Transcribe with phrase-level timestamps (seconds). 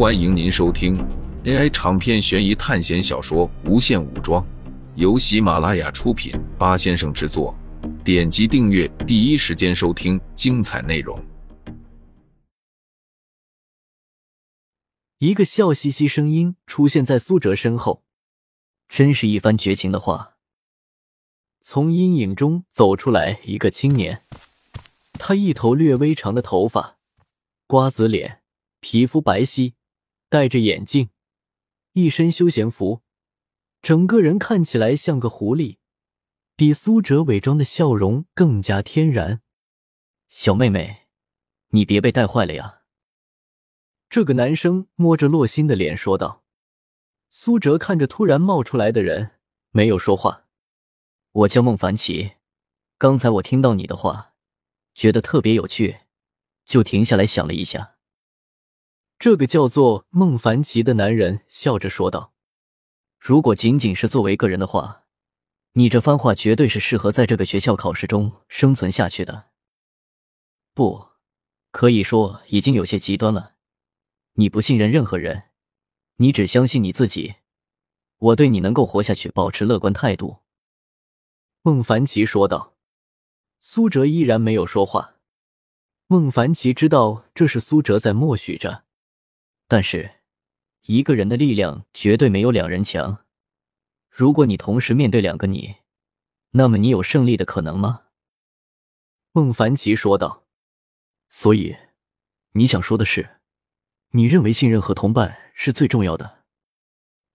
[0.00, 0.96] 欢迎您收听
[1.44, 4.42] AI 长篇悬疑探险小说《无限武装》，
[4.94, 7.54] 由喜马拉雅出品，八先生制作。
[8.02, 11.22] 点击订阅，第一时间收听精彩内容。
[15.18, 18.02] 一个笑嘻嘻声音出现在苏哲身后，
[18.88, 20.36] 真是一番绝情的话。
[21.60, 24.22] 从阴影中走出来一个青年，
[25.12, 26.96] 他一头略微长的头发，
[27.66, 28.40] 瓜子脸，
[28.80, 29.74] 皮肤白皙，
[30.30, 31.10] 戴着眼镜，
[31.94, 33.02] 一身休闲服，
[33.82, 35.78] 整个人看起来像个狐狸，
[36.54, 39.42] 比苏哲伪装的笑容更加天然。
[40.28, 41.08] 小妹妹，
[41.70, 42.82] 你别被带坏了呀！
[44.08, 46.44] 这个男生摸着洛心的脸说道。
[47.28, 49.32] 苏哲看着突然冒出来的人，
[49.72, 50.46] 没有说话。
[51.32, 52.34] 我叫孟凡奇，
[52.98, 54.34] 刚才我听到你的话，
[54.94, 56.02] 觉得特别有趣，
[56.64, 57.96] 就停下来想了一下。
[59.20, 62.32] 这个叫做孟凡奇的男人笑着说道
[63.20, 65.04] ：“如果仅仅是作为个人的话，
[65.72, 69.50] 你这番话绝对是适合在这个学校考试中生存下去的。
[70.72, 71.08] 不，
[71.70, 73.56] 可以说已经有些极端了。
[74.36, 75.50] 你不信任任何人，
[76.16, 77.34] 你只相信你自己。
[78.16, 80.38] 我对你能够活下去保持乐观态度。”
[81.60, 82.74] 孟凡奇说道。
[83.60, 85.16] 苏哲依然没有说话。
[86.06, 88.84] 孟凡奇知道这是苏哲在默许着，
[89.70, 90.10] 但是
[90.80, 93.24] 一个人的力量绝对没有两人强。
[94.08, 95.76] 如果你同时面对两个你，
[96.50, 98.06] 那么你有胜利的可能吗？
[99.30, 100.44] 孟凡奇说道。
[101.28, 101.76] 所以，
[102.54, 103.38] 你想说的是，
[104.10, 106.42] 你认为信任和同伴是最重要的？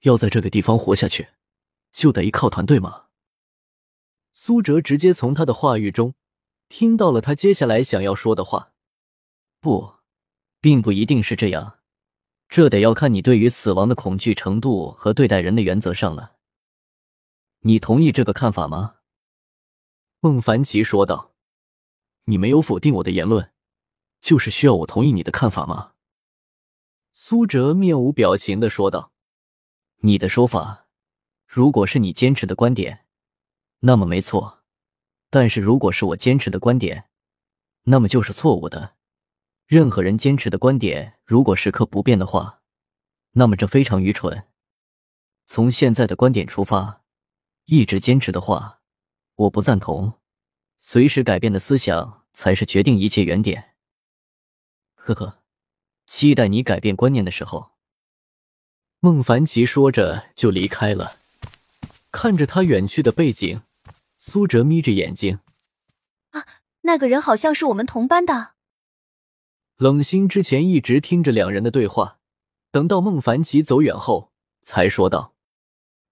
[0.00, 1.28] 要在这个地方活下去，
[1.92, 3.06] 就得依靠团队吗？
[4.34, 6.14] 苏哲直接从他的话语中
[6.68, 8.74] 听到了他接下来想要说的话。
[9.60, 9.94] 不，
[10.60, 11.77] 并不一定是这样，
[12.48, 16.36] 这得要看你对于死亡的恐惧程度和对待人的原则上了。
[17.60, 18.96] 你同意这个看法吗？
[20.20, 21.34] 孟凡奇说道。
[22.24, 23.52] 你没有否定我的言论，
[24.20, 25.92] 就是需要我同意你的看法吗？
[27.12, 29.12] 苏哲面无表情的说道。
[30.00, 30.86] 你的说法，
[31.46, 33.06] 如果是你坚持的观点。
[33.80, 34.62] 那么没错，
[35.30, 37.08] 但是如果是我坚持的观点，
[37.84, 38.94] 那么就是错误的。
[39.68, 42.62] 任何人坚持的观点如果时刻不变的话，
[43.32, 44.46] 那么这非常愚蠢。
[45.44, 47.02] 从现在的观点出发，
[47.66, 48.80] 一直坚持的话，
[49.34, 50.14] 我不赞同。
[50.78, 53.74] 随时改变的思想才是决定一切原点。
[54.94, 55.42] 呵呵，
[56.06, 57.72] 期待你改变观念的时候。
[59.00, 61.18] 孟凡奇说着就离开了，
[62.10, 63.60] 看着他远去的背景。
[64.16, 65.40] 苏哲眯着眼睛，
[66.30, 66.46] 啊，
[66.80, 68.54] 那个人好像是我们同班的。
[69.78, 72.18] 冷心之前一直听着两人的对话，
[72.72, 75.34] 等到孟凡奇走远后，才说道。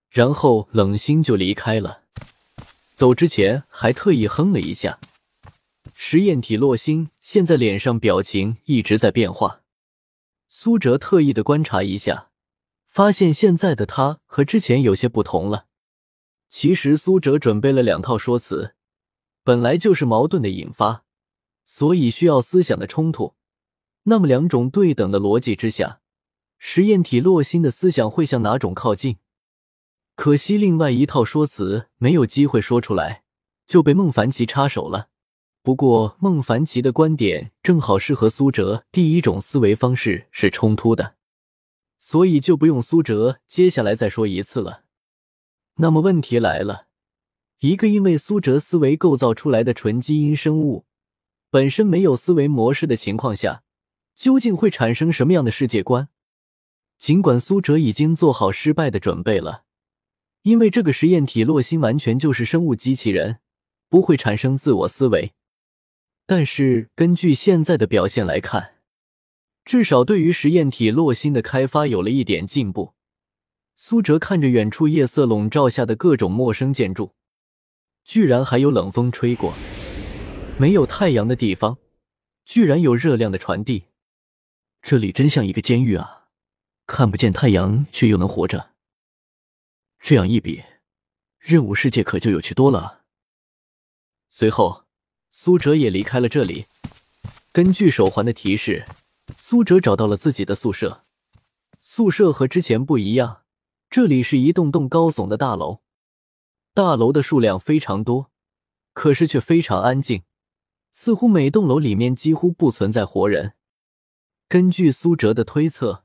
[0.09, 2.03] 然后冷心就离开了，
[2.95, 5.01] 走之前还特意哼了一下。
[5.95, 9.63] 实验体洛星现在脸上表情一直在变化，
[10.47, 12.29] 苏哲特意的观察一下，
[12.87, 15.67] 发现现在的他和之前有些不同了。
[16.49, 18.77] 其实苏哲准备了两套说辞，
[19.43, 21.03] 本来就是矛盾的引发，
[21.65, 23.35] 所以需要思想的冲突。
[24.09, 26.01] 那么两种对等的逻辑之下，
[26.59, 29.17] 实验体洛星的思想会向哪种靠近？
[30.15, 33.25] 可惜另外一套说辞没有机会说出来，
[33.67, 35.09] 就被孟凡奇插手了。
[35.61, 41.17] 不过孟凡奇的观点正好是和苏哲第一种思维方式是冲突的，
[41.99, 44.85] 所以就不用苏哲接下来再说一次了。
[45.79, 46.87] 那么问题来了，
[47.59, 50.87] 一个因为苏哲思维构造出来的纯基因生物，
[51.51, 53.65] 本身没有思维模式的情况下，
[54.17, 56.09] 究竟会产生什么样的世界观？
[56.99, 59.65] 尽管苏哲已经做好失败的准备了，
[60.43, 63.41] 因为这个实验体洛星完全就是生物机器人，
[63.91, 65.35] 不会产生自我思维。
[66.25, 68.77] 但是根据现在的表现来看，
[69.67, 72.95] 至少对于实验体洛星的开发有了一点进步。
[73.75, 77.13] 苏哲看着远处夜色笼罩下的各种陌生建筑，
[78.03, 79.53] 居然还有冷风吹过。
[80.57, 81.77] 没有太阳的地方，
[82.47, 83.85] 居然有热量的传递。
[84.89, 86.29] 这里真像一个监狱啊！
[86.87, 88.71] 看不见太阳却又能活着。
[89.99, 90.63] 这样一比，
[91.41, 93.03] 任务世界可就有趣多了。
[94.29, 94.85] 随后，
[95.29, 96.67] 苏哲也离开了这里。
[97.51, 98.87] 根据手环的提示，
[99.37, 101.05] 苏哲找到了自己的宿舍。
[101.83, 103.43] 宿舍和之前不一样。
[103.91, 105.81] 这里是一栋栋高耸的大楼，
[106.73, 108.31] 大楼的数量非常多，
[108.93, 110.23] 可是却非常安静，
[110.93, 113.56] 似乎每栋楼里面几乎不存在活人。
[114.49, 116.05] 根据苏哲的推测，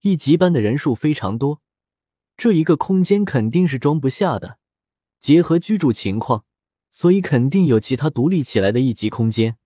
[0.00, 1.62] 一级班的人数非常多，
[2.36, 4.58] 这一个空间肯定是装不下的。
[5.20, 6.44] 结合居住情况，
[6.90, 9.56] 所以肯定有其他独立起来的一级空间。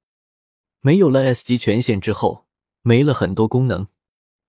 [0.81, 2.47] 没有了 S 级权限之后，
[2.83, 3.89] 没了很多功能，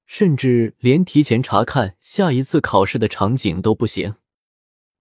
[0.05, 4.15] 甚至连提前查看下一次考试的场景都不行。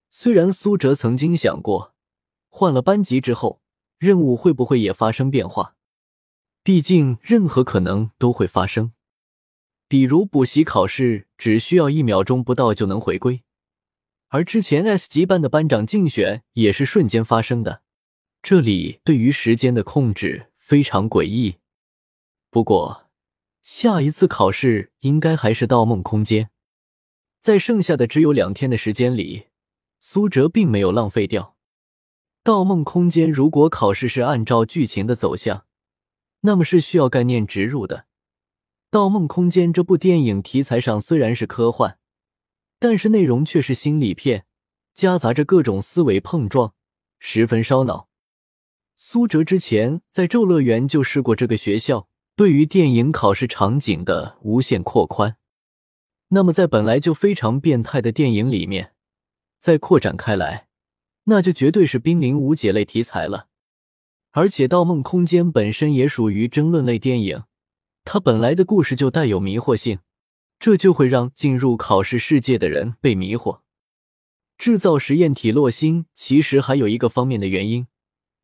[0.09, 1.93] 虽然苏哲曾经想过，
[2.47, 3.61] 换了班级之后，
[3.97, 5.75] 任务会不会也发生变化？
[6.63, 8.93] 毕竟任何可能都会发生，
[9.87, 13.41] 比如补习考试只需要一秒钟不到就能回归。
[14.27, 17.81] 而之前 S 级班的班长竞选也是瞬间发生的，
[18.43, 21.57] 这里对于时间的控制非常诡异。
[22.49, 23.09] 不过，
[23.63, 26.49] 下一次考试应该还是盗梦空间。
[27.39, 29.47] 在剩下的只有两天的时间里，
[29.99, 31.57] 苏哲并没有浪费掉。
[32.43, 35.65] 盗梦空间如果考试是按照剧情的走向，
[36.41, 38.05] 那么是需要概念植入的。
[38.89, 41.97] 盗梦空间这部电影题材上虽然是科幻。
[42.83, 44.47] 但是内容却是心理片，
[44.95, 46.73] 夹杂着各种思维碰撞，
[47.19, 48.09] 十分烧脑。
[48.95, 55.37] 苏哲之前在咒乐园就试过这个学校对于电影考试场景的无限扩宽，
[56.29, 58.95] 那么在本来就非常变态的电影里面，
[59.59, 60.67] 再扩展开来，
[61.25, 63.49] 那就绝对是濒临无解类题材了。
[64.31, 67.43] 而且《盗梦空间》本身也属于争论类电影，
[68.03, 69.99] 它本来的故事就带有迷惑性。
[70.59, 73.61] 这就会让进入考试世界的人被迷惑。
[74.59, 77.87] 制造实验体洛星其实还有一个方面的原因，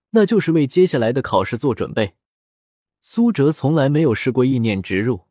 [0.09, 2.15] 那就是为接下来的考试做准备。
[2.99, 5.25] 苏哲从来没有试过意念植入，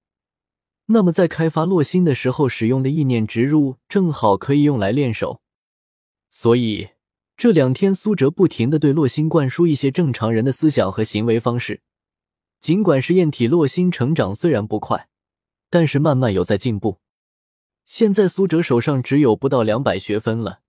[0.87, 5.41] 那么在开发洛星的时候使用的意念植入，正好可以用来练手。
[6.31, 6.91] 所以
[7.37, 11.83] 这两天苏哲不停的对洛星灌输一些正常人的思想和行为方式。
[12.61, 15.09] 尽管实验体洛星成长虽然不快。
[15.69, 17.01] 但是慢慢有在进步，
[17.85, 20.61] 现在苏哲手上只有不到两百学分了，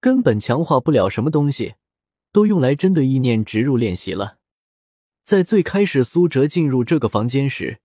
[0.00, 1.74] 根本强化不了什么东西，
[2.30, 4.38] 都用来针对意念植入练习了。
[5.24, 7.80] 在最开始苏哲进入这个房间时，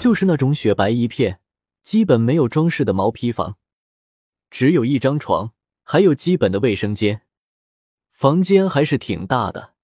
[0.00, 1.38] 就是那种雪白一片、
[1.84, 3.56] 基本没有装饰的毛坯房，
[4.50, 5.52] 只有一张床，
[5.84, 7.22] 还有基本的卫生间。
[8.14, 9.74] 房间还是挺大的，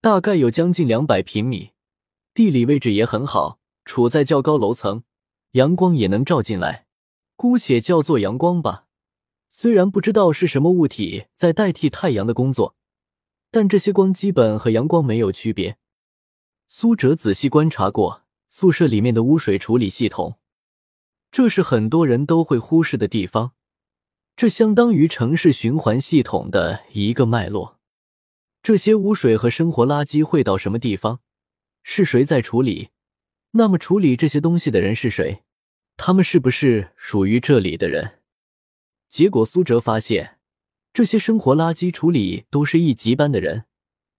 [0.00, 1.72] 大概有将近两百平米，
[2.32, 5.04] 地理位置也很好，处在较高楼层。
[5.52, 6.86] 阳光也能照进来，
[7.36, 8.86] 姑且叫做阳光吧。
[9.50, 12.74] 虽然不知道是什么物体在代替太阳的工作，
[13.50, 15.76] 但这些光基本和阳光没有区别。
[16.66, 20.38] 苏哲仔细观察过宿舍里面的污水处理系统，
[21.30, 23.52] 这是很多人都会忽视的地方。
[24.36, 27.78] 这相当于城市循环系统的一个脉络。
[28.62, 31.20] 这些污水和生活垃圾会到什么地方？
[31.82, 32.88] 是谁在处理？
[33.52, 35.44] 那么处理这些东西的人是谁？
[35.96, 38.18] 他们是不是属于这里的人？
[39.08, 40.38] 结果苏哲发现，
[40.92, 43.66] 这些生活垃圾处理都是一级班的人。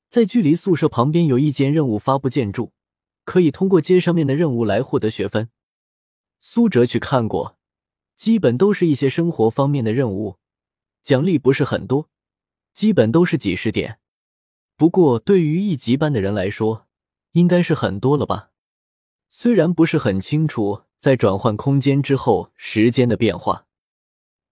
[0.10, 2.72] 在距离宿舍旁边有一间任务发布建筑，
[3.26, 5.50] 可以通过接上面的任务来获得学分。
[6.40, 7.58] 苏哲去看过，
[8.16, 10.38] 基本都是一些生活方面的任务，
[11.04, 12.10] 奖励不是很多，
[12.74, 14.00] 基本都是几十点。
[14.78, 16.88] 不过对于一级班的人来说，
[17.34, 18.52] 应该是很多了吧？
[19.28, 23.68] 虽然不是很清楚在转换空间之后时间的变化，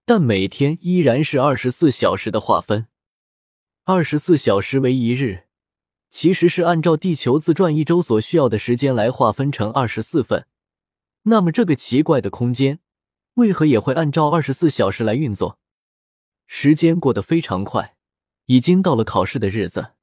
[0.06, 2.88] 但每天依然是二十四小时的划分。
[3.86, 5.46] 二十四小时为一日，
[6.10, 10.48] 其实是按照地球自转一周所需要的时间来划分成二十四份。
[11.24, 12.80] 那么这个奇怪的空间
[13.36, 15.58] 为何也会按照二十四小时来运作？
[16.46, 17.96] 时间过得非常快，
[18.46, 19.94] 已经到了考试的日子。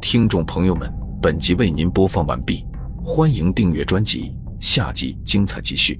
[0.00, 0.92] 听众朋友们。
[1.22, 2.66] 本集为您播放完毕，
[3.02, 5.98] 欢迎订阅专辑，下集精彩继续。